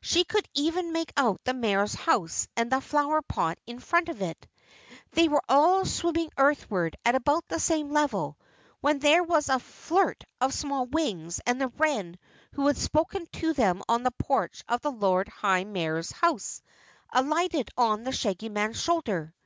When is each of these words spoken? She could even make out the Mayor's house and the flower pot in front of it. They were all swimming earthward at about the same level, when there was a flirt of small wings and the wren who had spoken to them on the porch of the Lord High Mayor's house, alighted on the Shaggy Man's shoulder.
She 0.00 0.24
could 0.24 0.48
even 0.52 0.90
make 0.92 1.12
out 1.16 1.44
the 1.44 1.54
Mayor's 1.54 1.94
house 1.94 2.48
and 2.56 2.72
the 2.72 2.80
flower 2.80 3.22
pot 3.22 3.56
in 3.68 3.78
front 3.78 4.08
of 4.08 4.20
it. 4.20 4.48
They 5.12 5.28
were 5.28 5.44
all 5.48 5.84
swimming 5.84 6.32
earthward 6.36 6.96
at 7.04 7.14
about 7.14 7.46
the 7.46 7.60
same 7.60 7.92
level, 7.92 8.36
when 8.80 8.98
there 8.98 9.22
was 9.22 9.48
a 9.48 9.60
flirt 9.60 10.24
of 10.40 10.52
small 10.52 10.86
wings 10.86 11.40
and 11.46 11.60
the 11.60 11.68
wren 11.68 12.18
who 12.54 12.66
had 12.66 12.78
spoken 12.78 13.26
to 13.34 13.52
them 13.52 13.80
on 13.88 14.02
the 14.02 14.10
porch 14.10 14.64
of 14.68 14.80
the 14.80 14.90
Lord 14.90 15.28
High 15.28 15.62
Mayor's 15.62 16.10
house, 16.10 16.62
alighted 17.12 17.68
on 17.76 18.02
the 18.02 18.10
Shaggy 18.10 18.48
Man's 18.48 18.82
shoulder. 18.82 19.36